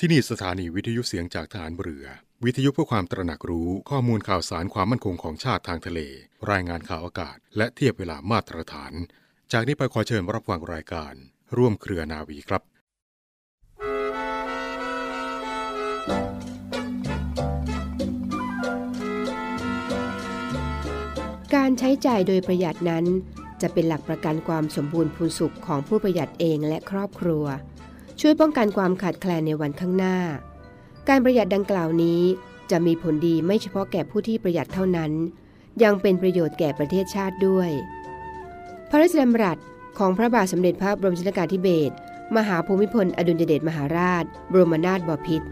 [0.00, 2.06] ที่นี่สถานีวิทยุเสียงจากฐานเรือ
[2.44, 6.00] วิทยุเพื่อความตระหนักรู้ข้อมูลข่าวสารความมั่นคงของชาติทางทะเล
[6.50, 8.92] รายงานข่าวอากาศ และเทียบเวลามาตรฐาน
[9.52, 11.14] จากนี้ไปขอเชิญรับฟังรายการ
[11.56, 12.62] ร่วมเครือนาวีครับ
[21.54, 23.04] การใช้จ่ายโดยประหยัดนั้น
[23.62, 27.46] จะเป็นหลักประกันความสมบูรณ์พูนสุขของผู้ประหยัดเองและครอบครัว
[28.20, 30.16] ช่วยป้องกันความขาดแคลนในวันข้างหน้า
[31.08, 32.22] การประหยัดดังกล่าวนี้
[32.70, 35.12] จะมีผลดีไม่เฉพาะแก่ผู้ที่ประหยัดเท่านั้น
[35.82, 37.70] ยังเป็นประโยชน์แก่ประเทศชาติด้วย
[38.90, 39.58] พระราชดำรัส
[39.98, 41.94] ของพระบาทสมเด็จพระบรมชนกาธิเบศร
[42.36, 45.46] มหาภูมิพลอดุลยเดชมหาราช บรมนาถบพิตร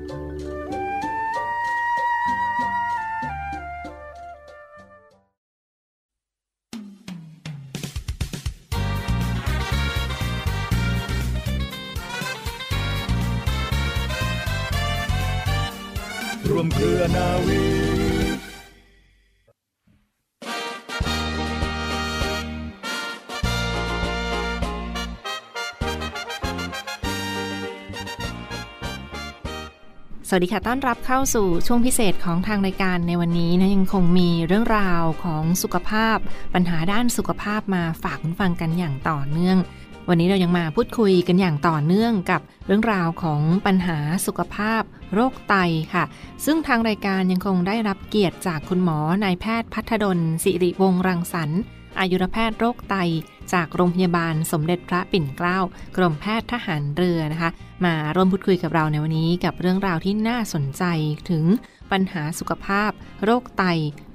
[30.37, 36.16] วัสดีค่ะ ต้อนรับเข้าสู่ช่วงพิเศษของทางรายการในวันนี้นะยังคงมีเรื่องราวของสุขภาพ
[36.54, 39.59] ปัญหาด้านสุขภาพมาฝากคุณฟังกันอย่างต่อเนื่อง
[40.09, 44.82] วันนี้เรายังมาพูดคุยกันอย่างต่อเนื่องกับเรื่องราวของปัญหาสุขภาพ
[45.15, 45.54] โรคไต
[45.95, 46.04] ค่ะ
[46.45, 51.60] ซึ่งทางรายการยังคงได้รับเกียรติจากคุณหมอนายแพทย์พัฒดลสิริวงศ์รังสรรค์
[52.00, 52.96] อายุรแพทย์โรคไต
[53.55, 55.59] จากโรงพยาบาลสมเด็จพระปิ่นเกล้า
[55.97, 57.51] กรมแพทย์ทหารเรือนะคะ
[57.85, 60.85] มาร่วมพูดคุยกับเราในวันนี้กับเรื่องราวที่น่าสนใจ
[61.30, 61.45] ถึง
[61.93, 62.91] ปัญหาสุขภาพ
[63.24, 63.65] โรคไต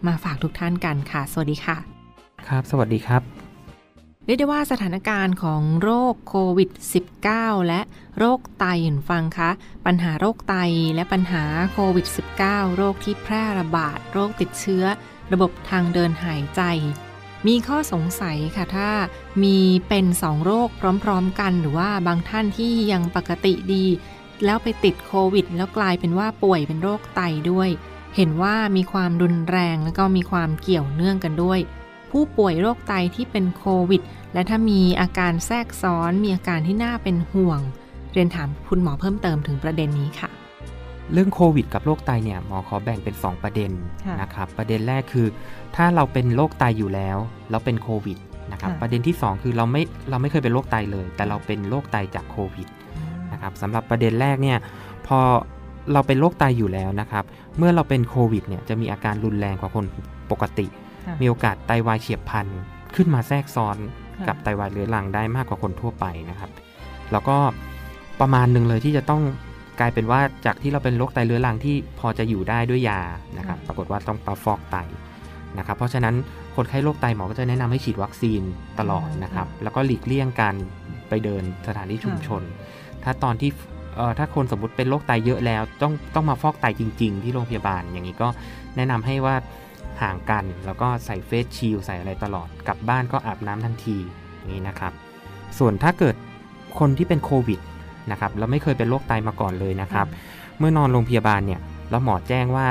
[0.08, 1.78] มาฝากทุกท่านกันค่ะ สวัสดีค่ะ
[2.48, 3.22] ครับ สวัสดีครับ
[4.26, 6.70] เรียกได้ว่าสถานการณ์ของโรคโควิด
[7.20, 7.82] -19 และ
[8.18, 9.50] โรคไตเห็นฟังคะ
[9.86, 10.56] ปัญหาโรคไต
[10.96, 11.44] และปัญหา
[11.74, 12.08] โควิด
[12.42, 14.86] -19 โรคที่แพร่ระบาด โรคติดเชื้อ
[15.34, 16.62] ระบบทางเดินหายใจ
[17.48, 18.90] มีข้อสงสัยค่ะถ้า
[19.44, 19.58] มี
[19.88, 20.70] เป็นสองโรค
[21.04, 23.86] พร้อมๆกันหรือว่าบางท่านที่ยังปกติดี
[24.46, 27.22] แล้วไปติดโควิด แล้วกลายเป็นว่าป่วยเป็นโรคไต
[27.52, 27.70] ด้วย
[28.16, 31.60] เห็นว่ามีความรุนแรงแล้วก็มีความเกี่ยวเนื่องกันด้วย
[32.12, 34.02] ผู้ป่วยโรคไตที่เป็นโควิด
[34.34, 37.60] และถ้ามีอาการแทรกซ้อนมีอาการที่น่าเป็นห่วง
[38.14, 40.30] เรียนถามคุณหมอเพิ่มเติมถึงประเด็นนี้ค่ะ
[41.14, 43.72] เรื่องโควิดกับโรคไตเนี่ยหมอขอแบ่งเป็น 2 ประเด็น
[44.06, 45.28] ค่ะนะครับประเด็นแรกคือ
[45.76, 47.18] ถ้าเราเป็นโรคไตอยู่แล้ว
[47.50, 48.18] แล้วเป็นโควิด
[48.52, 52.68] นะครับค่ะประเด็นที่ 2 คือเราไม่เราไม่เคยเป็นโรคไตเลย แต่เราเป็นโรคไตจากโควิด
[53.32, 54.58] นะครับสำหรับประเด็นแรกเนี่ย
[55.08, 55.20] พอ
[55.94, 57.24] เราเป็นโรคไตอยู่แล้วนะครับ
[57.58, 59.86] เมื่อเราเป็นโควิดเนี่ยจะมีอาการรุนแรงกว่าคน
[60.32, 60.68] ปกติ
[61.08, 62.46] ค่ะมีโอกาสไตวายเฉียบพลัน
[62.96, 63.78] ขึ้นมาแทรกซ้อน
[64.18, 66.52] ค่ะกับไตวายเรื้อรังได้มากกว่าคนทั่วไปนะครับ
[67.12, 67.38] แล้วก็
[68.20, 69.22] ประมาณหนึ่งเลยที่จะต้อง
[69.82, 73.02] กลายเป็นว่าจากที่เราเป็นโรคไตเรื้อรังที่พอจะอยู่ได้ด้วยยา
[73.38, 74.78] นะครับ ปรากฏว่าต้องประฟอกไต
[75.58, 76.16] นะครับ เพราะฉะนั้น
[76.56, 78.42] คนไข้โรคไตหมอก็จะแนะนำให้ฉีดวัคซีน
[78.80, 80.56] ตลอดนะครับ แล้วก็หลีกเลี่ยงการ
[81.10, 82.42] ไปเดินสถานที่ชุมชน
[83.04, 83.50] ถ้าตอนที่
[83.98, 88.28] เอ่อถ้าคนสมมติเป็นโรคไตเยอะแล้ว ต้องต้องมาฟอกไตจริง ๆ ที่โรงพยาบาล อย่างนี้ก็
[88.76, 89.36] แนะนำให้ว่า
[90.02, 93.98] ห่างกัน แล้วก็ใส่เฟสชิลด์ใส่อะไรตลอด กลับบ้านก็อาบน้ำทันที
[94.36, 94.94] อย่างนี้นะครับ
[95.60, 96.16] ส่วนถ้าเกิด
[96.80, 97.60] คนที่เป็นโควิด
[98.12, 100.08] นะครับแล้วไม่เคยเป็นโรคไตมาก่อนเลยนะครับ
[100.60, 102.68] เมื่อนอนโรงพยาบาลเนี่ยแล้วหมอแจ้งว่า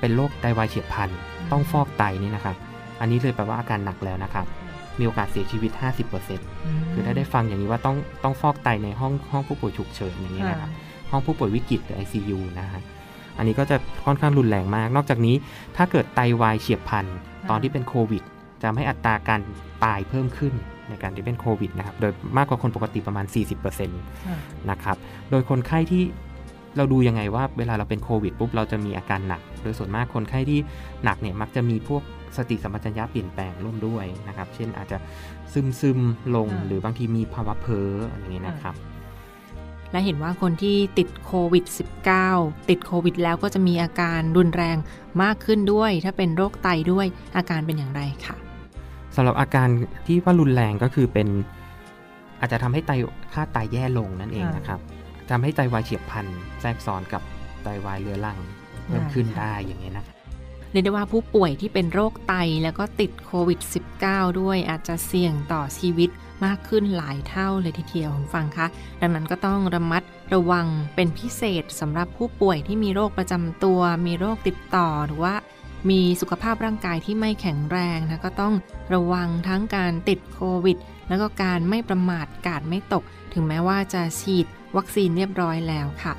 [0.00, 1.08] เป็นโรคไตวายเฉียบพลัน
[1.50, 2.56] ต้องฟอกไตนี่นะครับ
[3.00, 4.46] อันนี้เลยแปลว่าอาการหนักแล้วนะครับ
[4.98, 5.70] มีโอกาสเสียชีวิต
[6.32, 10.70] 50%คือถ้าได้ฟังอย่างนี้ว่าต้องต้องฟอกไตในห้องห้องผู้ป่วยฉุกเฉินอย่างนี้นะครับ
[11.10, 12.82] ห้องผู้ป่วยวิกฤตหรือ ICU นะฮะ
[13.38, 15.34] อันนี้ก็จะค่อนข้างรุนแรงมาก นอกจากนี้
[15.76, 17.04] ถ้าเกิดไตวายเฉียบพลัน
[17.50, 18.22] ตอนที่เป็นโควิด
[18.60, 19.40] จะทำให้อัตราการ
[19.84, 20.54] ตายเพิ่มขึ้น
[20.88, 23.26] ในการที่เป็นโควิดนะครับ โดยมากกว่าคนปกติประมาณ
[23.56, 24.96] 40%นะครับ
[25.30, 26.02] โดยคนไข้ที่
[26.76, 30.60] เราดูยังไงว่าเวลาเราเป็นโควิดปุ๊บเราจะมีอาการหนัก โดยส่วนมากคนไข้ที่
[31.04, 32.02] หนักเนี่ยมักจะมีพวก
[32.36, 34.98] สติสัมปชัญญะเปลี่ยนแปลงร่วมด้วยนะครับ เช่นอาจจะ
[35.52, 38.74] ซึมซึมๆลงค่ะหรือบางทีมีภาวะเพ้ออย่างนี้นะครับ
[39.92, 41.64] และเห็นว่าคนที่ติดโควิด
[42.18, 44.76] -19 ติดโควิด แล้วก็จะมีอาการรุนแรง
[45.22, 47.06] มากขึ้นด้วย ถ้าเป็นโรคไตด้วย
[47.36, 48.36] อาการเป็นอย่างไรค่ะ
[49.16, 49.68] สำหรับอาการ
[50.06, 51.28] ที่ว่ารุนแรงก็คือเป็น
[52.40, 52.90] อาจจะทำให้ไต
[53.32, 54.80] ค่าไตแย่ลงนั่นเองค่ะนะครับ
[55.30, 56.26] ทำให้ไตวายเฉียบพลัน
[56.60, 57.22] แทรกซ้อนกับ
[57.62, 58.38] ไตวายเรื้อรัง
[58.86, 60.16] เพิ่มขึ้นได้อย่างนี้ยนะครับ
[60.72, 63.60] เรียกได้ว่าผู้ป่วยที่เป็นโรคไตแล้วก็ติดโควิด
[64.00, 66.10] -19 ด้วยอาจจะเสี่ยงต่อชีวิต
[66.44, 68.66] มากขึ้นหลายเท่าเลยทีเดียวคุณฟังคะ
[69.00, 70.02] ดังนั้นก็ต้องระมัด
[70.34, 75.34] ระวังเป็นพิเศษสำหรับผู้ป่วยที่มีโรคประจำตัว มีโรคติดต่อหรือว่า
[75.88, 78.54] มีสุขภาพร่างกายที่ไม่แข็งแรงนะก็ต้อง
[78.94, 80.76] ระวังทั้งการติดโควิด
[81.08, 84.46] แล้วก็การไม่ประมาทกาดไม่ตก ถึงแม้ว่าจะฉีด
[84.76, 86.12] วัคซีนเรียบร้อยแล้วค่ะ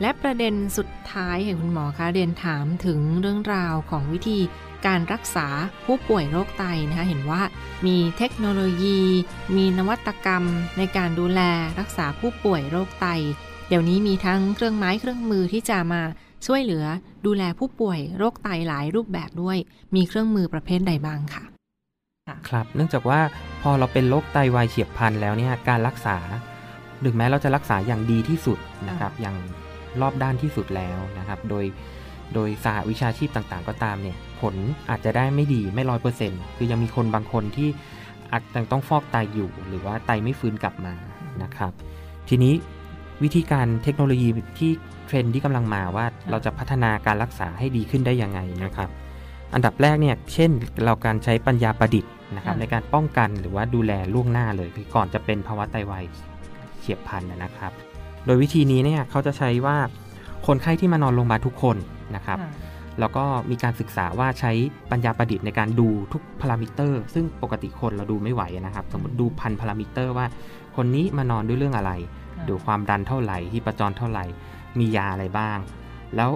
[0.00, 4.40] และประเด็นสุดท้ายค่ะคุณหมอคะเรียนถามถึงเรื่องราวของวิธี
[4.86, 5.48] การรักษา
[5.84, 7.42] ผู้ป่วยโรคไตนะคะเห็นว่า
[7.86, 9.00] มีเทคโนโลยี
[9.56, 10.44] มีนวัตกรรม
[10.78, 11.40] ในการดูแล
[11.78, 13.06] รักษาผู้ป่วยโรคไต
[13.68, 16.02] เดี๋ยวนี้มีทั้งเครื่องไม้เครื่องมือที่จะมา
[16.46, 16.84] ช่วยเหลือ
[17.26, 19.58] ดูแลผู้ป่วยโรคไตหลายรูปแบบด้วย
[19.94, 21.44] มีเครื่องมือประเภทใดบ้างค่ะ
[22.48, 23.20] ครับ เนื่องจากว่า
[23.62, 26.18] พอเราเป็นโรคไตวายเฉียบพลันแล้วเนี่ยการรักษา
[27.04, 28.58] ถึงแม้เราจะรักษาอย่างดีที่สุด
[28.88, 29.36] นะครับอย่าง
[30.00, 31.64] รอบด้านที่สุดแล้วนะครับ โดย
[32.34, 34.54] โดยสหวิชาชีพต่างๆ ก็ตามเนี่ย ผล
[34.90, 37.68] อาจจะได้ไม่ดีไม่ร้อยเปอร์เซ็นต์คือยังมีคนบางคนที่
[38.32, 40.94] อาจจะต้องฟอกไตอยู่ หรือว่าไตไม่ฟื้นกลับมา
[41.42, 41.72] นะครับ
[42.28, 42.54] ทีนี้
[43.22, 44.28] วิธีการเทคโนโลยี
[44.58, 44.70] ที่
[45.06, 48.88] เทรนด์ที่กำลังมาว่าเราจะพัฒนาการรักษาให้ดีขึ้นได้ยังไงนะครับ
[49.54, 50.50] อันดับแรกเนี่ยเช่น
[50.84, 56.04] เราการใช้ปัญญาประดิษฐ์นะครับในการป้องกันหรือว่าดูแลล่วงหน้าเลยคือก่อนจะเป็นภาวะไตวาย
[56.80, 57.72] เฉียบพลันนะครับ
[58.26, 59.76] โดยวิธีนี้เนี่ยเขาจะใช้ว่า
[60.46, 61.76] คนไข้ที่มานอนโรงพยาบาลทุกคน
[62.16, 62.38] นะครับ
[63.00, 64.52] แล้วก็มีการศึกษาว่าใช้
[64.90, 70.26] ปัญญาประดิษฐ์ในการดูทุกพารามิเตอร์ ซึ่งปกติคนเราดูไม่ไหวนะครับ สมมติดูพันพารามิเตอร์ว่า
[70.76, 71.92] คนนี้มานอนด้วยเรื่องอะไร
[72.48, 74.24] ดูความดันเท่าไหร่ที่ประจรเท่าไหร่
[74.78, 75.58] มียาอะไรบ้าง
[76.16, 76.30] แล้ว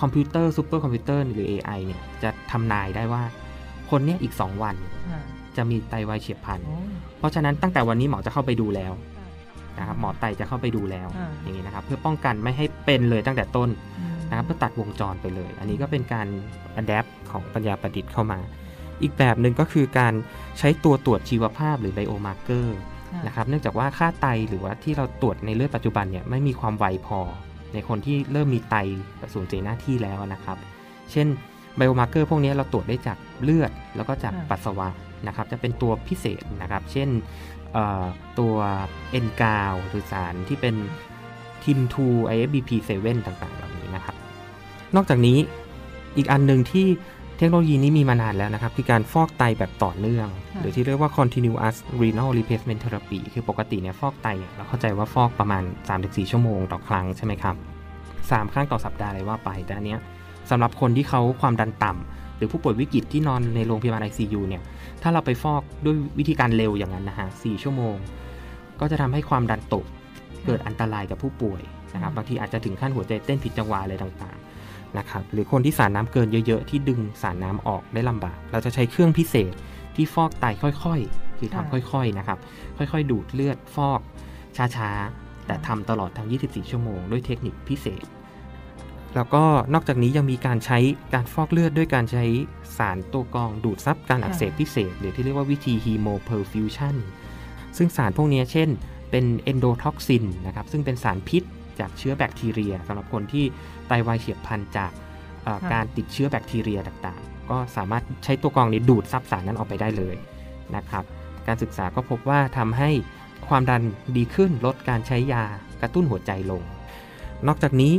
[0.00, 3.22] คอมพิวเตอร์ซูเปอร์คอมพิวเตอร์หรือ AI เนี่ยจะทำนายได้ว่า
[3.90, 4.76] คนเนี้ยอีก 2 วัน
[5.56, 6.60] จะมีไตวายเฉียบพลัน
[7.18, 8.92] เพราะฉะนั้นตั้งแต่วันนี้หมอจะเข้าไปดูแล้ว
[9.78, 11.08] นะครับหมอไตจะเข้าไปดูแล้ว
[11.42, 13.70] อย่างนี้นะครับเพื่อป้องกันไม่ให้เป็นเลยตั้งแต่ต้น
[14.30, 16.26] นะครับเพื่อตัดวงจรไปเลย อันนี้ก็เป็นการ
[16.76, 18.38] adapt ของปัญญาประดิษฐ์เข้ามา
[19.02, 20.14] อีกแบบหนึ่งก็คือการ
[20.58, 22.76] ใช้ตัวตรวจชีวภาพหรือ biomarker
[23.26, 27.20] นะครับเนื่องจากว่าค่าไตหรือว่าที่เราตรวจในเลือดปัจจุบันเนี่ยไม่มีความไวพอ
[27.74, 28.76] ในคนที่เริ่มมีไต
[29.34, 30.56] สูญเสียหน้าที่แล้วนะครับ
[31.12, 31.26] เช่น
[31.76, 34.88] biomarker พวกนี้เราตรวจได้จากเลือดแล้วก็จากปัสสาวะ
[35.26, 37.08] นะครับจะเป็นตัวพิเศษนะครับ เช่น
[38.38, 38.54] ตัว
[39.10, 40.74] เอนกาวหรือสารที่เป็น
[41.64, 44.16] ทิม2 IFBP7 ต่างๆ เหล่านี้นะครับ
[44.96, 45.38] นอกจากนี้
[46.16, 46.86] อีกอันหนึ่งที่
[47.38, 50.28] เทคโนโลยีนี้มีมานานแล้วนะครับ คือการฟอกไตแบบต่อเนื่อง
[50.60, 55.62] หรือที่เรียกว่า continuous renal replacement therapy คือปกติเนี่ยฟอกไตเนี่ยเราเข้าใจว่าฟอกประมาณ
[55.96, 57.56] 3-4 ชั่วโมงต่อครั้งใช่ไหมครับ
[58.04, 60.00] 3ครั้งต่อสัปดาห์เลยว่าไป แต่อันเนี้ย
[60.50, 64.62] สำหรับคนที่เขาความดันต่ำหรือผู้ป่วยวิกฤตที่นอนในโรงพยาบาล ICU เนี่ย
[65.02, 67.96] ถ้าเราไปฟอกด้วยวิธีการเร็วอย่างนั้นนะฮะ4ชั่วโมง
[68.80, 69.84] ก็จะทำให้ความดันตก
[70.46, 71.62] เกิดอันตรายกับผู้ป่วย
[71.94, 74.53] นะครับบางทีอาจจะถึงขั้นหัวใจเต้นผิดจังหวะอะไรต่างๆ
[74.98, 79.52] นะครับหรือคนที่สารน้ำเกินเยอะๆ ที่ดึงสารน้ำออกได้ลำบาก เราจะใช้เครื่องพิเศษ
[79.94, 82.38] ที่ฟอกไตค่อยๆ คือทำค่อยๆนะครับ
[82.78, 84.00] ค่อยๆ ดูดเลือดฟอก
[84.76, 88.04] ช้าๆ แต่ทำตลอดทั้ง 24 ชั่วโมงด้วยเทคนิคพิเศษ
[89.14, 89.44] แล้วก็
[89.74, 90.78] นอกจากนี้ยังมีการใช้
[91.14, 92.24] การฟอกเลือดด้วยการใช้
[92.78, 96.94] สารตัวกรองดูดซับการอักเสบพิเศษ หรือที่เรียกว่าวิธี hemoperfusion
[97.76, 98.68] ซึ่งสารพวกนี้เช่น
[99.10, 101.42] เป็น endotoxin นะครับซึ่งเป็นสารพิษ
[101.80, 103.44] จากเชื้อแบคทีเรียสำหรับคนที่
[103.88, 104.92] ไตวายเฉียบพลันจาก
[105.72, 110.16] การติดเชื้อแบคทีเรียต่างๆ ก็สามารถใช้ตัวกรองนี้ดูดซับสารนั้นออกไปได้เลย
[110.76, 111.04] นะครับ
[111.46, 112.90] การศึกษาก็พบว่าทำให้
[113.48, 113.82] ความดัน
[114.16, 115.44] ดีขึ้นลดการใช้ยา
[115.82, 116.62] กระตุ้นหัวใจลง
[117.46, 117.92] นอกจากนี้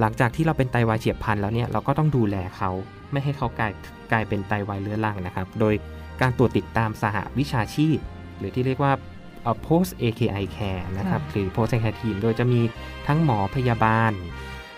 [0.00, 2.70] หลังจากที่เราเป็นไตวายเฉียบพลันแล้วเนี่ยเราก็ต้องดูแลเขา
[3.12, 3.72] ไม่ให้เขากลาย
[4.12, 5.74] กลายเป็นไตวายเรื้อรังนะครับ โดย
[6.20, 7.96] การตรวจติดตามสหวิชาชีพ
[8.38, 8.92] หรือที่เรียกว่า
[9.66, 12.60] post AKI care นะครับหรือ post AKI team โดยจะมี
[13.08, 14.12] ทั้งหมอพยาบาล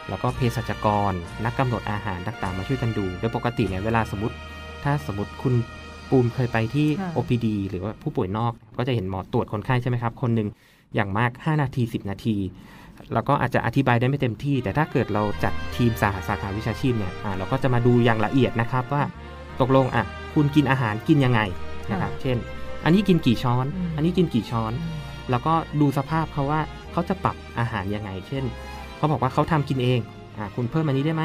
[0.09, 1.13] แล้วก็เภสัชกร
[1.45, 4.35] นักกำหนดอาหารต่างๆ มาช่วยกันดู โดยปกติเนี่ยเวลาสมมติ
[4.85, 5.55] ถ้าสมมติคุณ
[6.11, 10.49] ปูมเคยไปที่ OPD หรือว่าผู้ป่วยนอก ก็จะเห็นหมอตรวจคนไข้ใช่ไหมครับ คนหนึ่ง
[10.95, 12.37] อย่างมาก 5 นาที 10 นาที
[13.15, 19.03] แล้วก็อาจจะอธิบายได้ไม่เต็มที่ แต่ถ้าเกิดเราจัดทีมสาขาสาขาวิชาชีพเนี่ยเราก็จะมาดูอย่างละเอียดนะครับว่า
[19.61, 20.05] ตกลงอะ
[20.35, 21.41] คุณกินอาหารกินยังไง
[21.91, 22.37] นะครับ เช่น
[22.85, 24.73] อันนี้กินกี่ช้อน อันนี้กินกี่ช้อน
[25.31, 26.61] แล้วก็ดูสภาพเขาว่า
[26.93, 28.45] เขาจะปรับอาหารยังไง เช่น
[28.97, 30.01] เขาบอกว่าเขาทำกินเอง
[30.39, 31.25] อ่าคุณเพิ่มอันนี้ได้ไหม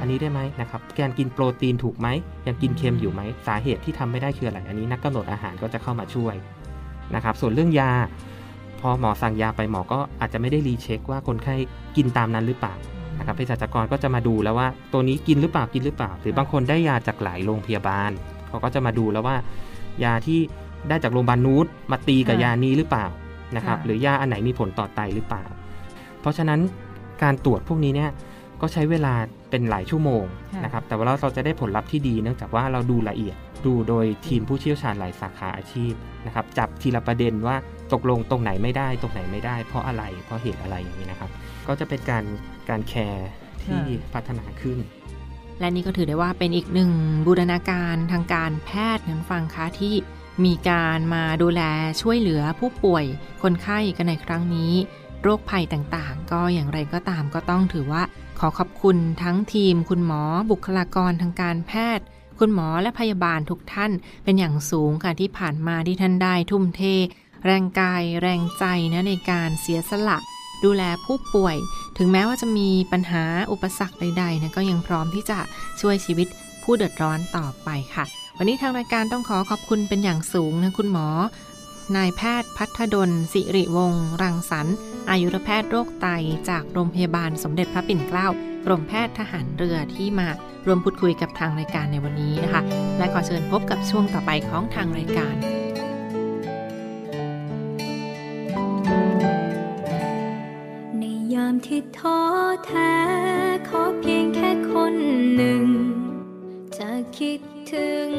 [0.00, 2.08] อันนี้ได้ไหมนะครับแกนกินโปรตีนถูกไหม
[2.46, 6.34] ยังกินเค็มอยู่ไหม สาเหตุที่ทำไม่ได้คืออะไร อันนี้นักกำหนดอาหารก็จะเข้ามาช่วย
[7.14, 7.92] นะครับ ส่วนเรื่องยา
[8.80, 11.54] พอหมอสั่งยาไปหมอก็อาจจะไม่ได้รีเช็คว่าคนไข้
[11.96, 12.74] กินตามนั้นหรือเปล่า
[13.18, 18.10] นะครับเภสัชกรก็จะมาดูแล้วว่า ตัวนี้กินหรือเปล่ากินหรือเปล่า หรือบางคนได้ยาจากหลายโรงพยาบาล
[18.48, 19.36] เขาก็จะมาดูแล้วว่า
[20.04, 20.40] ยาที่
[20.88, 23.06] ได้จากโรงพยาบาลนูตมาตีกับยานี้หรือเปล่า
[23.56, 25.44] นะครับหรือยาอันไหนมีผลต่อไตหรือเปล่า
[26.20, 26.60] เพราะฉะนั้น
[27.22, 28.10] การตรวจพวกนี้เนี่ย
[28.60, 29.14] ก็ใช้เวลา
[29.50, 30.24] เป็นหลายชั่วโมง
[30.64, 35.92] นะครับแต่ว่าเราจะได้ผลลัพธ์ที่ดีเนื่องจากว่าเราดูละเอียดดูโดยทีมผู้เชี่ยวชาญหลายสาขาอาชีพ
[36.26, 37.56] นะครับจับทีละประเด็นว่า
[37.92, 41.30] ตกลงตรงไหนไม่ได้ ตรงไหนไม่ได้ เพราะอะไรเพราะเหตุอะไรอย่างนี้นะครับ
[41.66, 42.24] ก็จะเป็นการ
[42.68, 43.28] การแคร์
[43.64, 43.80] ที่
[44.12, 44.78] พัฒนาขึ้น
[45.60, 46.90] และนี่ก็ถือได้ว่าเป็นอีกหนึ่ง
[47.26, 49.94] บูรณาการทางการแพทย์นั้นฟังคะที่
[50.44, 51.62] มีการมาดูแล
[52.00, 53.04] ช่วยเหลือผู้ป่วย
[53.42, 54.72] คนไข้กันในครั้งนี้
[55.22, 58.02] โรคภัยต่างๆ ก็อย่างไรก็ตามก็ต้องถือว่า
[58.38, 62.04] ขอขอบคุณทั้งทีม คุณหมอบุคลากรทางการแพทย์
[62.38, 63.92] คุณหมอและพยาบาลทุกท่าน
[64.24, 66.82] เป็นอย่างสูงค่ะที่ผ่านมาที่ท่านได้ทุ่มเท
[67.44, 70.18] แรงกายแรงใจนะในการเสียสละ
[70.64, 71.56] ดูแลผู้ป่วย
[71.98, 75.38] ถึงแม้ว่าจะมีปัญหาอุปสรรคใดๆนะก็ยังพร้อมที่จะ
[75.80, 76.28] ช่วยชีวิต
[76.62, 78.04] ผู้เดือดร้อนต่อไปค่ะ
[78.38, 81.08] วันนี้ทางรายการต้องขอขอบคุณเป็นอย่างสูงนะคุณหมอ
[81.96, 84.76] นายแพทย์พัฒดล สิริวงศ์รังสรรค์
[85.10, 86.06] อายุรแพทย์โรคไต
[86.48, 88.28] จากโรงพยาบาลสมเด็จพระปิ่นเกล้า
[88.66, 90.28] กรมแพทย์ทหารเรือที่มา
[90.66, 92.62] รวมพูดคุยกับทางรายการในวันนี้นะคะ
[92.98, 95.34] และขอเชิญพบกับช่วงต่อไปของทางรายการ
[100.98, 101.02] ใน
[101.34, 102.20] ยามที่ท้อ
[102.66, 102.94] แท้
[103.68, 104.94] ขอเพียงแค่คน
[105.36, 105.64] หนึ่ง
[106.78, 107.40] จะคิด
[107.72, 108.10] ถึง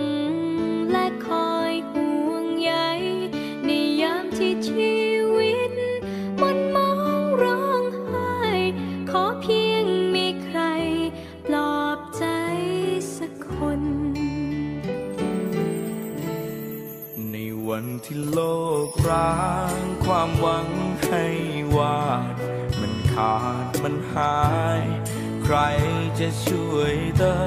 [0.92, 2.74] และคอยห่วงใย
[3.66, 3.70] ใน
[4.01, 4.96] ยามที่ชี
[5.36, 5.72] วิต
[6.42, 8.36] มันมองร้องไห้
[9.10, 9.86] ขอเพียง
[10.16, 10.60] มีใคร
[11.46, 12.25] ปลอบใจ
[13.18, 13.82] สักคน
[17.32, 17.36] ใน
[17.68, 18.39] วันที่โล
[18.88, 19.38] กร้า
[19.75, 20.68] งความหวัง
[21.08, 21.25] ให้
[21.77, 22.36] วาด
[22.80, 24.38] มันขาดมันหา
[24.82, 24.84] ย
[25.44, 25.56] ใคร
[26.20, 27.36] จะช่วยเติ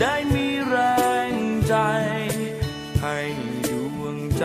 [0.00, 0.76] ได้มีแร
[1.32, 1.34] ง
[1.68, 1.74] ใจ
[3.02, 3.18] ให้
[3.64, 3.68] ด
[4.00, 4.44] วงใจ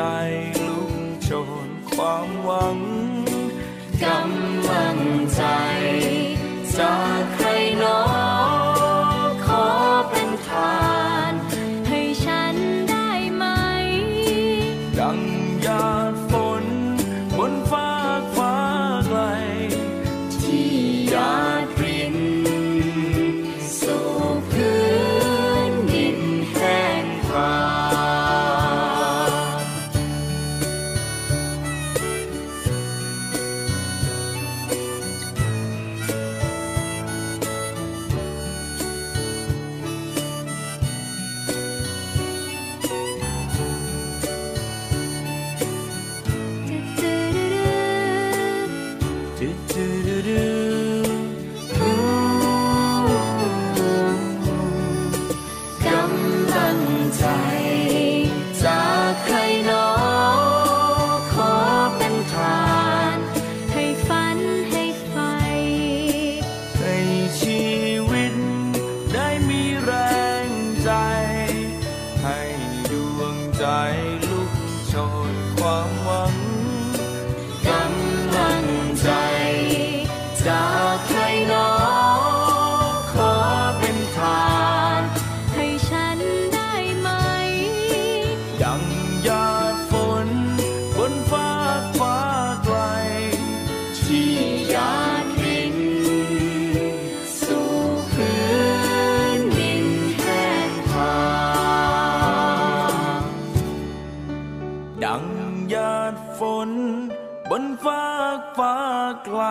[109.35, 109.47] ไกล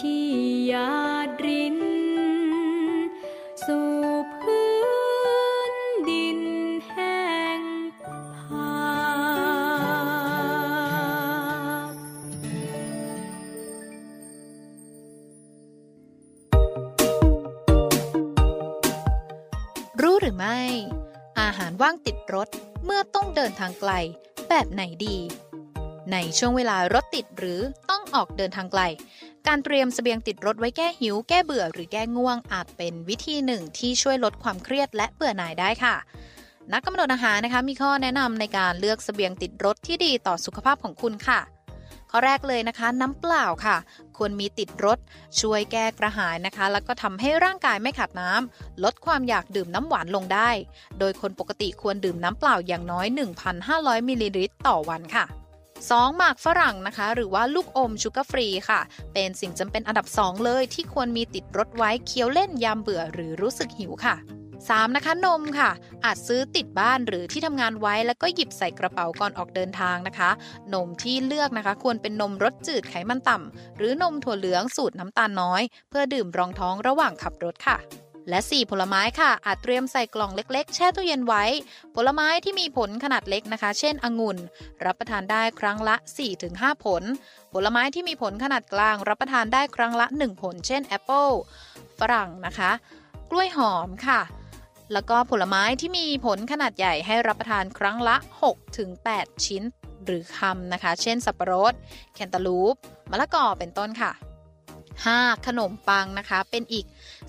[0.00, 0.28] ที่
[0.68, 0.92] หยา
[1.26, 1.78] ดริน
[3.64, 3.90] สู่
[4.40, 4.68] พื้
[5.70, 5.74] น
[6.10, 6.40] ดิน
[6.88, 7.26] แห้
[7.58, 7.60] ง
[8.00, 8.72] ผา
[20.02, 20.60] รู้หรือไม่
[21.40, 22.48] อาหารว่างติดรถ
[22.84, 23.92] เมื่อต้องเดินทางไกล
[24.48, 25.18] แบบไหนดี
[26.12, 27.60] ในช่วงเวลารถติดหรือ
[28.14, 28.82] ออกเดินทางไกล
[29.46, 35.96] การเตรียมเสบียงติดรถไว้แก้หิว แก้เบื่อหรือแก้ง่วง อาจเป็นวิธีหนึ่งที่ช่วยลดความเครียดและเบื่อหน่ายได้ค่ะ
[36.72, 41.40] นักกำหนดอาหารนะคะมีข้อแนะนำในการเลือกเสบียงติดรถที่ดีต่อสุขภาพของคุณค่ะ
[42.10, 43.76] ข้อแรกเลยนะคะ น้ำเปล่าค่ะ
[44.16, 44.98] ควรมีติดรถ
[45.40, 50.50] ช่วยแก้กระหายนะคะ แล้วก็ทำให้ร่างกายไม่ขาดน้ำลดความอยากดื่มน้ำหวานลงได้
[50.98, 53.06] โดยคนปกติควรดื่มน้ำเปล่าอย่างน้อย
[53.58, 55.24] 1,500มิลลิลิตรต่อวันค่ะ
[55.86, 56.16] 2.
[56.16, 58.80] หมากฝรั่งนะคะ หรือว่าลูกอม sugar free ค่ะ
[59.14, 64.16] เป็นสิ่งจำเป็นอันดับ 2 เลยที่ควรมีติดรถไว้เคี้ยวเล่นยามเบื่อหรือรู้สึกหิวค่ะ
[64.56, 64.96] 3.
[64.96, 65.70] นะคะนมค่ะ
[66.04, 70.30] อาจซื้อติดบ้านหรือที่ทำงานไว้แล้วก็หยิบใส่กระเป๋าก่อนออกเดินทางนะคะ
[70.74, 77.78] นมที่เลือกนะคะ ควรเป็นนมรสจืดไขมันต่ำหรือนมถั่วเหลืองสูตรน้ำตาลน้อย เพื่อดื่มรองท้องระหว่างขับรถค่ะ
[78.28, 81.44] และ 4 ผลไม้ค่ะ อาจเตรียมใส่กล่องเล็ก ๆ แช่ตู้เย็นไว้
[81.94, 84.38] ผลไม้ที่มีผลขนาดเล็กนะคะ เช่น องุ่น
[84.84, 85.96] รับประทานได้ครั้งละ
[86.40, 87.02] 4-5 ผล
[87.52, 91.28] ผลไม้ที่มีผลขนาดกลาง รับประทานได้ครั้งละ 1 ผล เช่นแอปเปิล
[92.00, 92.70] ฝรั่งนะคะ
[93.30, 94.20] กล้วยหอมค่ะ
[94.92, 98.16] แล้วก็ผลไม้ที่มีผลขนาดใหญ่ให้รับประทานครั้งละ
[98.80, 99.62] 6-8 ชิ้น
[100.04, 101.74] หรือคำนะคะ เช่น สับปะรด
[102.14, 102.74] แคนตาลูป
[103.10, 104.12] มะละกอ เป็นต้นค่ะ
[105.06, 105.46] 5.
[105.46, 106.86] ขนมปังนะคะ เป็นอีก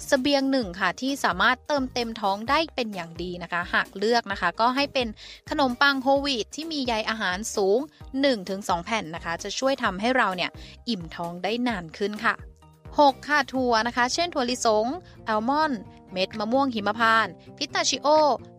[0.10, 5.08] เสบียงหนึ่งค่ะ ที่สามารถเติมเต็มท้องได้เป็นอย่างดีนะคะ หากเลือกนะคะ ก็ให้เป็น
[5.50, 7.80] ขนมปัง whole wheat ที่มีใยอาหารสูง
[8.32, 10.52] 1-2 แผ่นนะคะ จะช่วยทำให้เราเนี่ย
[10.90, 12.34] อิ่มท้องได้นานขึ้นค่ะ
[12.80, 13.28] 6.
[13.28, 14.86] ค่ะถั่วนะคะ เช่นถั่วลิสง
[15.28, 15.80] อัลมอนด์
[16.12, 18.08] เม็ดมะม่วงหิมพานต์พิสตาชิโอ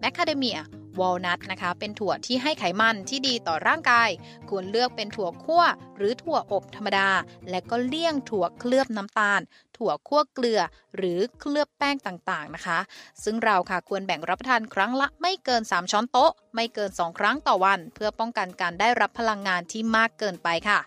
[0.01, 0.59] แมคคาเดเมีย
[1.01, 4.09] วอลนัทนะคะ เป็นถั่วที่ให้ไขมันที่ดีต่อร่างกาย
[4.49, 5.63] ควรเลือกเป็นถั่วคั่ว
[5.97, 7.11] หรือถั่วอบธรรมดา
[7.51, 9.41] และก็เลี่ยงถั่วเคลือบน้ำตาล
[9.77, 10.61] ถั่วคั่วเกลือ
[10.97, 12.79] หรือเคลือบแป้งต่างๆนะคะ
[13.25, 20.81] ซึ่งเราค่ะควรแบ่งรับประทานครั้งละไม่เกิน 3 ช้อนโต๊ะ ไม่เกิน 2 ครั้งต่อวัน เพื่อป้องกันการได้รับพลังงานที่มากเกินไปค่ะ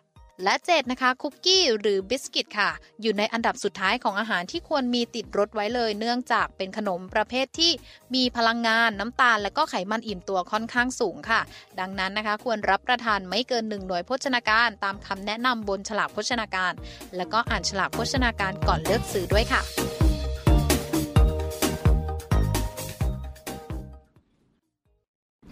[0.44, 2.70] และ 7 นะคะ คุกกี้หรือบิสกิตค่ะ
[3.02, 7.72] อยู่ในอันดับสุดท้ายของอาหารที่ควรมีติดรถไว้เลย เนื่องจากเป็นขนมประเภทที่
[8.16, 11.42] มีพลังงานน้ำตาล และก็ไขมันอิ่มตัวค่อนข้างสูงค่ะ
[11.80, 16.74] ดังนั้นนะคะ ควรรับประทานไม่เกิน1หน่วยโภชนาการ ตามคำแนะนำบนฉลากโภชนาการ
[17.16, 19.64] และก็อ่านฉลากโภชนาการก่อนเลือกซื้อด้วยค่ะ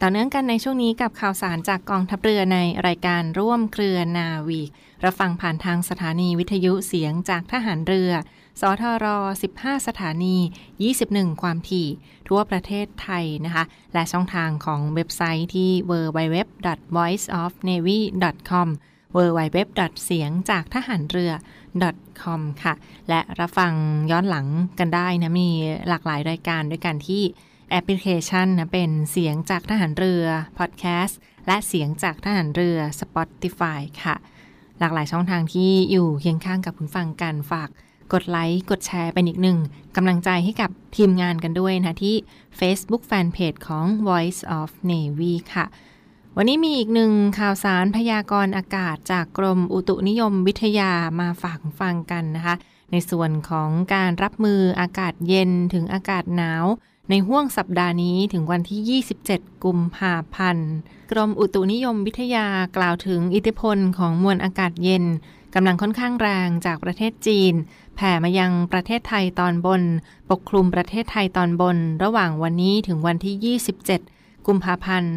[0.03, 4.61] ต่อเนื่องกันในช่วงนี้กับข่าวสารจากกองทัพเรือในรายการร่วมเครือนาวี
[5.03, 8.11] รับฟังผ่านทางสถานีวิทยุเสียงจากทหารเรือ
[8.61, 9.05] สทร
[9.47, 10.37] 15 สถานี
[10.89, 11.87] 21 ความถี่
[12.27, 18.67] ทั่วประเทศไทยนะคะ และช่องทางของเว็บไซต์ที่ www.voiceofnavy.com
[19.15, 19.57] www.
[20.05, 21.31] เสียงจากทหารเรือ
[22.21, 22.73] .com ค่ะ
[23.09, 23.73] และรับฟัง
[24.11, 24.47] ย้อนหลัง
[24.79, 25.49] กันได้นะ มี
[25.87, 27.23] หลากหลายรายการด้วยกันที่
[27.71, 30.25] แอปพลิเคชันนะเป็นเสียงจากทหารเรือ
[30.57, 34.15] พอดแคสต์และเสียงจากทหารเรือ Spotify ค่ะ
[34.79, 37.69] หลากหลายช่องทางที่อยู่เคียงข้างกับคุณฟังกันฝาก
[38.13, 39.57] กดไลค์กดแชร์เป็นอีกหนึ่ง
[39.95, 42.15] กำลังใจให้กับทีมงานกันด้วยนะที่
[42.59, 45.65] Facebook Fanpage ของ Voice of Navy ค่ะ
[46.37, 52.55] วันนี้มีอีกหนึ่งข่าวสารพยากรณ์อากาศจากกรมอุตุนิยมวิทยามาฝากฟังกันนะคะ
[52.91, 56.65] ในส่วนของการรับมืออากาศเย็นถึงอากาศหนาว
[57.11, 60.71] ในห่วงสัปดาห์นี้ถึงวันที่ 27 กุมภาพันธ์
[61.11, 62.47] กรมอุตุนิยมวิทยา
[62.77, 65.03] กล่าวถึงอิทธิพลของมวลอากาศเย็น
[65.55, 67.53] กำลังค่อนข้างแรงจากประเทศจีน
[67.95, 69.81] แผ่มายังประเทศไทยตอนบน
[70.29, 73.57] ปกคลุมประเทศไทยตอนบน ระหว่างวันนี้ถึงวันที่
[73.97, 75.13] 27 กุมภาพันธ์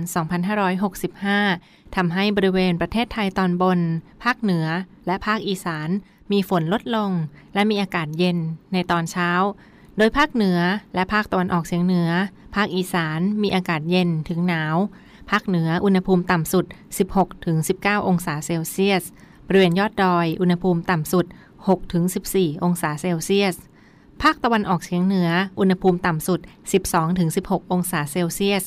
[0.76, 3.78] 2565 ทำให้บริเวณประเทศไทยตอนบน
[4.22, 4.66] ภาคเหนือ
[5.06, 5.88] และภาคอีสาน
[6.32, 7.10] มีฝนลดลง
[7.54, 8.38] และมีอากาศเย็น
[8.72, 9.30] ในตอนเช้า
[9.98, 10.58] โดยภาคเหนือ
[10.94, 12.10] และภาคตะวันออกเฉียงเหนือ
[12.54, 14.76] ภาคอีสานมีอากาศเย็นถึงหนาว
[15.30, 16.64] ภาคเหนืออุณหภูมิต่ำสุด
[17.36, 19.04] 16-19 องศาเซลเซียส
[19.46, 21.26] บริเวณยอดดอยอุณหภูมิต่ำสุด
[21.94, 23.56] 6-14 องศาเซลเซียส
[24.22, 26.40] ภาคตะวันออกเฉียงเหนือ อุณหภูมิต่ำสุด
[27.06, 28.64] 12-16 องศาเซลเซียส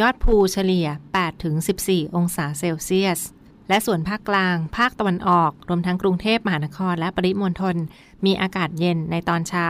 [0.00, 0.86] ยอดภูเฉลี่ย
[1.50, 3.20] 8-14 องศาเซลเซียส
[3.68, 7.76] และส่วนภาคกลาง ภาคตะวันออก รวมทั้งกรุงเทพมหานครและปริมณฑล
[8.24, 9.68] มีอากาศเย็นในตอนเช้า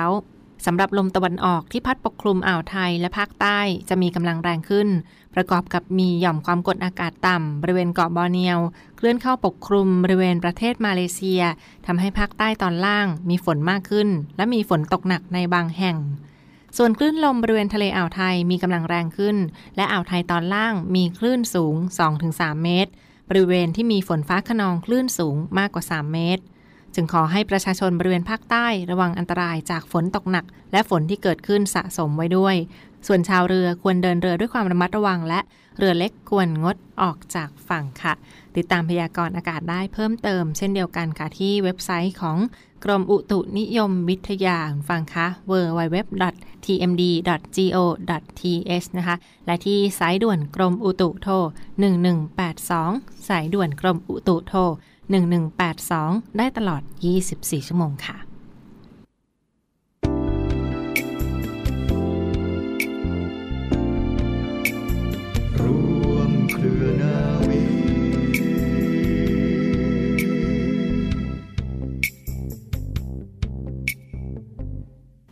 [0.67, 4.89] สำหรับลมตะวันออกที่พัดปกคลุมอ่าวไทยและภาคใต้จะมีกำลังแรงขึ้น
[5.35, 8.59] ประกอบกับมีหย่อมความกดอากาศต่ำบริเวณเกาะบอร์เนียว
[8.97, 11.43] เคลื่อนเข้าปกคลุมบริเวณประเทศมาเลเซีย
[11.87, 15.97] ทำให้ภาคใต้ตอนล่างมีฝนมากขึ้น และมีฝนตกหนักในบางแห่ง
[16.77, 19.37] ส่วนคลื่นลมบริเวณทะเลอ่าวไทยมีกำลังแรงขึ้น
[19.77, 21.75] และอ่าวไทยตอนล่างมีคลื่นสูง
[22.21, 22.91] 2-3 เมตร
[23.29, 26.43] บริเวณที่มีฝนฟ้าขนองคลื่นสูงมากกว่า 3 เมตร
[27.01, 32.57] จึงขอให้ประชาชนบริเวณภาคใต้ระวังอันตรายจากฝนตกหนัก และฝนที่เกิดขึ้นสะสมไว้ด้วย
[33.07, 35.41] ส่วนชาวเรือควรเดินเรือด้วยความระมัดระวัง และ
[35.79, 38.15] เรือเล็กควรงดออกจากฝั่งค่ะ
[38.57, 42.39] ติดตามพยากรณ์อากาศได้เพิ่มเติม เช่นเดียวกันค่ะที่เว็บไซต์ของ
[42.85, 44.59] กรมอุตุนิยมวิทยา
[44.89, 46.07] ฟังคะ www.tmd.go.th
[48.99, 51.35] นะคะ และที่สายด่วนกรมอุตุโทร
[52.11, 54.61] 1182 สายด่วนกรมอุตุโทร
[55.09, 56.83] 1182 ได้ตลอด
[57.25, 58.17] 24 ชั่วโมงค่ะ
[65.61, 67.17] ร่วมเครือนา
[67.49, 67.89] วีก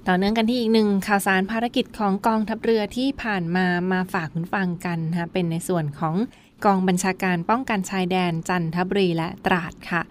[0.09, 6.15] ต่อเนื่องกันที่อีกหนึ่งข่าวสารภารกิจของกองทัพเรือที่ผ่านมามาฝากคุณฟังกันนะคะเป็นในส่วนของ
[6.65, 10.03] กองบัญชาการป้องกันชายแดนจันทบุรีและตราดค่ะ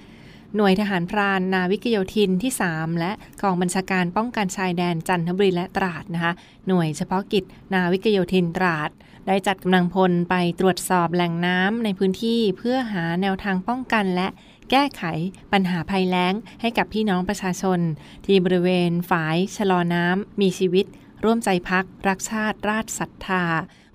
[0.56, 6.34] หน่วยทหารพรานนาวิกโยธินที่ 3 และกองบัญชาการป้องกันชายแดนจันทบุรีและตราดนะคะ
[6.68, 8.90] หน่วยเฉพาะกิจนาวิกโยธินตราด
[9.28, 14.28] ได้จัดกำลังพลไปตรวจสอบแหล่งน้ำในพื้นที่เพื่อหาแนวทางป้องกันและ
[14.72, 15.04] แก้ไข
[15.52, 17.80] ปัญหาภัยแล้งให้กับพี่น้องประชาชน
[18.26, 20.86] ที่บริเวณฝายชะลอน้ำมีชีวิต
[21.24, 23.44] ร่วมใจพัก รักชาติราชศรัทธา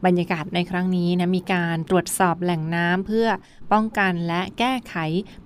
[0.06, 3.28] บรรยากาศในครั้งนี้นะมีการตรวจสอบแหล่งน้ำเพื่อ
[3.72, 4.94] ป้องกันและแก้ไข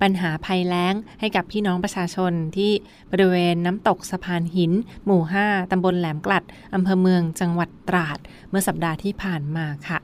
[0.03, 2.73] ปัญหาภัยแล้ง ให้กับพี่น้องประชาชนที่
[3.13, 4.73] บริเวณน้ำตกสะพานหิน
[5.05, 8.19] หมู่ 5ตำบลแหลมกลัดอำเภอเมืองจังหวัดตราด
[8.51, 9.99] เมื่อสัปดาห์ที่ผ่านมาค่ะ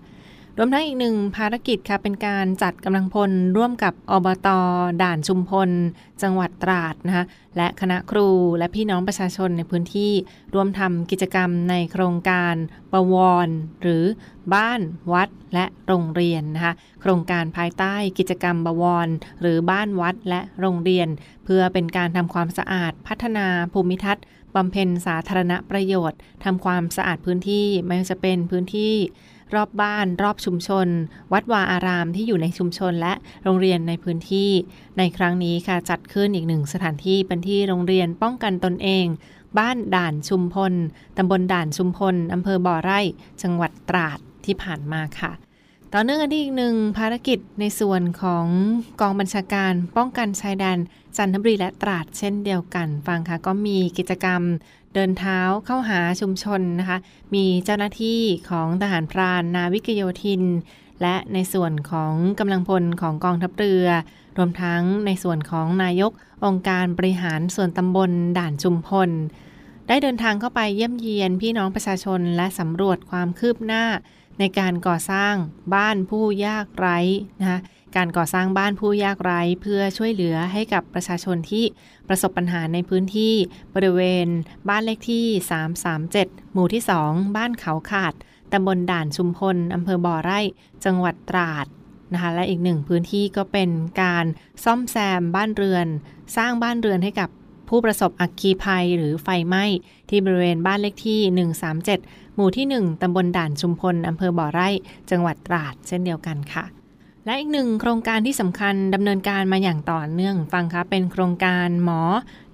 [0.62, 4.49] รวมทั้งอีกหนึ่งภารกิจค่ะเป็นการจัดกำลังพลร่วมกับอบต
[5.03, 5.70] ด่านชุมพล
[6.23, 7.25] จังหวัดตราดนะคะ
[7.57, 10.12] และคณะครูและพี่น้องประชาชนในพื้นที่
[10.55, 12.55] ร่วมทำกิจกรรมในโครงการ
[12.92, 13.14] บว
[13.46, 13.49] ร
[13.83, 14.05] หรือ
[14.55, 14.81] บ้าน
[15.12, 19.09] วัดและโรงเรียนนะคะโครงการภายใต้กิจกรรมบวร
[19.40, 21.09] หรือบ้านวัดและโรงเรียน
[21.44, 24.25] เพื่อเป็นการทำความสะอาดพัฒนาภูมิทัศน์
[24.57, 28.94] บำเพ็ญสาธารณประโยชน์ทำความสะอาดพื้นที่ไม่ว่าจะเป็นพื้นที่
[29.54, 30.88] รอบบ้าน รอบชุมชน
[31.32, 34.50] วัดวาอารามที่อยู่ในชุมชนและโรงเรียนในพื้นที่
[34.98, 39.06] ในครั้งนี้ค่ะจัดขึ้นอีกหนึ่งสถานที่เป็นที่โรงเรียนป้องกันตนเอง
[39.58, 40.74] บ้านด่านชุมพล
[41.16, 43.00] ตำบลด่านชุมพล อำเภอบ่อไร่
[43.42, 45.32] จังหวัดตราดที่ผ่านมาค่ะ
[45.94, 48.46] ต่อเนื่องกันที่อีกหนึ่งภารกิจในส่วนของ
[49.00, 50.78] กองบัญชาการป้องกันชายแดน
[51.16, 54.42] จันทบุรีและตราดเช่นเดียวกัน ฟังค่ะก็มีกิจกรรม
[54.94, 56.98] เดินเท้าเข้าหาชุมชนนะคะ
[57.35, 60.42] มีเจ้าหน้าที่ของทหารพรานนาวิกโยธิน
[61.03, 63.87] และในส่วนของกำลังพลของกองทัพเรือ
[64.38, 66.12] รวมทั้งในส่วนของนายก
[66.44, 69.11] องค์การบริหารส่วนตำบลด่านชุมพล
[69.88, 73.85] ได้เดินทางเข้าไปเยี่ยมเยียนพี่น้องประชาชนและสำรวจความคืบหน้า
[74.38, 75.35] ในการก่อสร้าง
[75.74, 76.98] บ้านผู้ยากไร้
[77.40, 77.59] นะคะ
[77.96, 81.64] การก่อสร้างบ้านผู้ยากไร้เพื่อช่วยเหลือให้กับประชาชนที่
[82.09, 83.35] ประสบปัญหาในพื้นที่
[83.74, 84.26] บริเวณ
[84.68, 85.26] บ้านเลขที่
[85.90, 88.14] 337 หมู่ที่ 2 บ้านเขาขาด
[88.53, 90.40] ตำบลด่านชุมพลอำเภอบ่อไร่
[90.85, 91.66] จังหวัดตราด
[92.12, 93.70] นะคะและอีกหนึ่งพื้นที่ก็เป็น
[94.03, 94.26] การ
[94.64, 95.87] ซ่อมแซมบ้านเรือน
[96.37, 97.29] สร้างบ้านเรือนให้กับ
[97.68, 99.64] ผู้ประสบอัคคีภัยหรือไฟไหม้
[100.11, 101.20] ที่บริเวณบ้านเลขที่
[101.79, 104.68] 137 หมู่ที่ 1 ตำบลด่านชุมพลอำเภอบ่อไร่
[105.11, 106.80] จังหวัดตราด เช่นเดียวกันค่ะ
[107.26, 112.02] และอีกหนึ่งโครงการที่สำคัญดำเนินการมาอย่างต่อเนื่องฟังคะเป็นโครงการหมอ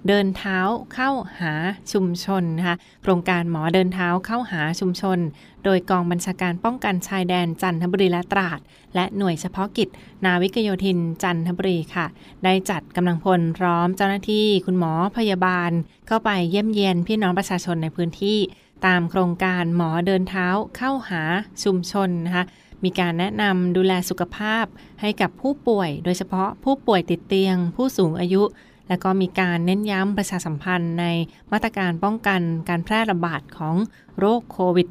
[0.07, 0.59] เดินเท้า
[0.93, 1.53] เข้าหา
[1.91, 5.19] ชุมชนนะคะโครงการหมอเดินเท้าเข้าหาชุมชน
[5.65, 8.59] โดยกองบัญชาการป้องกันชายแดนจันทบุรีและตราด
[8.95, 9.89] และหน่วยเฉพาะกิจ
[10.25, 12.05] นาวิกโยธินจันทบุรีค่ะ
[12.43, 15.71] ได้จัดกำลังพลพร้อมเจ้าหน้าที่คุณหมอพยาบาล
[16.07, 18.39] เข้าไปเยี่ยมเยียนพี่น้องประชาชนในพื้นที่
[18.85, 21.21] ตามโครงการหมอเดินเท้าเข้าหา
[21.63, 22.45] ชุมชนนะคะ
[22.83, 24.65] มีการแนะนำดูแลสุขภาพ
[25.01, 28.43] ให้กับผู้ป่วย โดยเฉพาะผู้ป่วยติดเตียง ผู้สูงอายุ
[28.89, 31.05] และก็มีการเน้นย้ำประชาสัมพันธ์ใน
[31.51, 33.75] มาตรการป้องกันการแพร่ระบาดของ
[34.19, 34.87] โรคโควิด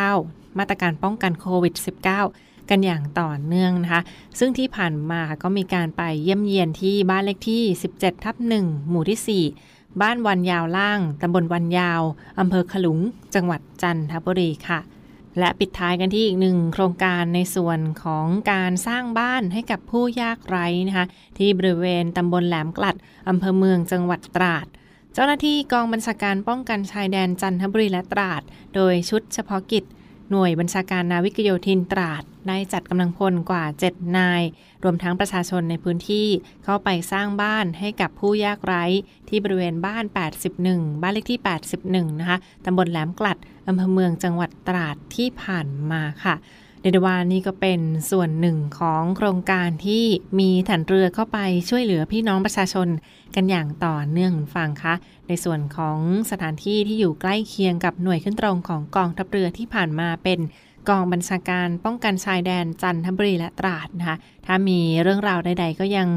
[0.00, 1.74] -19 มาตรการป้องกันโควิด
[2.26, 4.02] -19 กันอย่างต่อเนื่องนะคะ
[4.38, 7.62] ซึ่งที่ผ่านมาก็มีการไปเยี่ยมเยียนที่บ้านเลขที่
[7.94, 12.02] 17 ทับ 1 หมู่ที่ 4บ้านวันยาวล่าง ตำบลวันยาว
[12.40, 12.98] อำเภอขลุง
[13.34, 14.80] จังหวัดจันทบุรีค่ะ
[15.38, 21.06] และปิดท้ายกันที่อีกหนึ่งโครงการในส่วนของการสร้างบ้านให้กับผู้ยากไร้นะคะ
[21.38, 22.96] ที่บริเวณตำบลแหลมกลัด
[23.28, 24.66] อำเภอเมืองจังหวัดตราด
[25.14, 28.42] เจ้าหน้าที่กองบัญชาการป้องกันชายแดนจันทบุรีและตราด
[28.74, 29.84] โดยชุดเฉพาะกิจ
[30.30, 34.42] หน่วยบัญชาการนาวิกโยธินตราดได้จัดกำลังพลกว่า 7 นาย
[34.84, 36.28] รวมทั้งประชาชนในพื้นที่
[36.64, 38.84] เข้าไปสร้างบ้านให้กับผู้ยากไร้
[39.28, 40.04] ที่บริเวณบ้าน
[40.52, 41.40] 81 บ้านเลขที่
[41.80, 46.34] 81 นะคะตำบลแหลมกลัดอำเภอเมืองจังหวัดตราดที่ผ่านมาค่ะ
[46.82, 50.04] เดดวานี่ก็เป็นส่วนหนึ่งของโครงการที่
[50.38, 52.88] มีฐานเรือเข้าไปช่วยเหลือพี่น้องประชาชน
[53.34, 54.94] กันอย่างต่อเนื่องฟังคะ
[55.28, 55.98] ในส่วนของ
[56.30, 60.38] สถานที่ที่อยู่ใกล้เคียงกับหน่วยขึ้นตรงของกองทัพเรือที่ผ่านมาเป็น
[60.88, 64.16] กองบัญชาการป้องกันชายแดนจันทบุรีและตราดนะคะ
[64.46, 66.08] ถ้ามีเรื่องราวใด ๆ ก็ยัง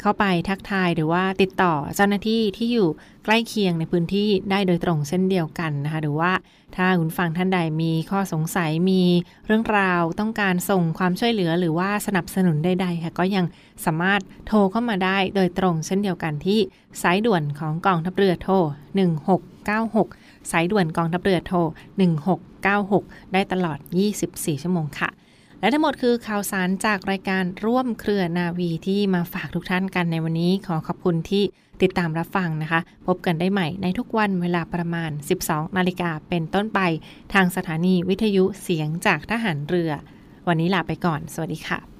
[0.00, 2.88] เข้าไปทักทายหรือว่าติดต่อเจ้าหน้าที่ที่อยู่
[3.24, 6.32] ใกล้เคียงในพื้นที่ได้โดยตรงเช่นเดียวกันนะคะหรือว่า
[6.76, 9.02] ถ้าคุณฟังท่านใดมีข้อสงสัยมี
[9.46, 13.44] เรื่องราวต้องการส่งความช่วยเหลือหรือว่าสนับสนุนใดๆค่ะก็ยัง
[13.84, 16.60] สามารถโทรเข้ามาได้โดยตรงเช่นเดียวกันที่
[17.02, 18.54] สายด่วนของกองทัพเรือโทร
[19.22, 21.58] 1696 สายด่วนกองทัพเรือโทร
[22.26, 23.78] 1696 ได้ตลอด
[24.20, 25.10] 24 ชั่วโมงค่ะ
[25.60, 31.44] และทั้งหมดคือข่าวสารจากรายการร่วมเครือนาวีที่มาฝากทุกท่านกันในวันนี้ ขอขอบคุณที่
[31.82, 35.10] ติดตามรับฟังนะคะ พบกันได้ใหม่ในทุกวันเวลาประมาณ
[35.44, 36.80] 12 นาฬิกาเป็นต้นไป
[37.34, 39.90] ทางสถานีวิทยุเสียงจากทหารเรือ
[40.48, 41.93] วันนี้ลาไปก่อน สวัสดีค่ะ